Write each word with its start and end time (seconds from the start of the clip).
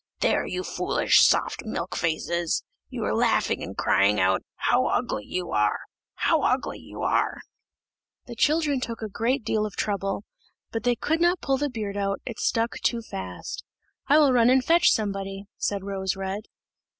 There 0.21 0.47
you 0.47 0.63
foolish, 0.63 1.21
soft, 1.23 1.63
milk 1.63 1.95
faces! 1.95 2.63
you 2.89 3.03
are 3.03 3.13
laughing 3.13 3.61
and 3.61 3.77
crying 3.77 4.19
out, 4.19 4.41
'How 4.55 4.87
ugly 4.87 5.25
you 5.27 5.51
are! 5.51 5.77
how 6.15 6.41
ugly 6.41 6.79
you 6.79 7.03
are!'" 7.03 7.41
The 8.25 8.33
children 8.35 8.79
took 8.79 9.03
a 9.03 9.07
great 9.07 9.43
deal 9.43 9.63
of 9.63 9.75
trouble, 9.75 10.23
but 10.71 10.85
they 10.85 10.95
could 10.95 11.21
not 11.21 11.39
pull 11.39 11.57
the 11.59 11.69
beard 11.69 11.97
out; 11.97 12.19
it 12.25 12.39
stuck 12.39 12.79
too 12.79 13.03
fast. 13.03 13.63
"I 14.07 14.17
will 14.17 14.33
run 14.33 14.49
and 14.49 14.65
fetch 14.65 14.89
somebody," 14.89 15.43
said 15.59 15.83
Rose 15.83 16.15
red. 16.15 16.47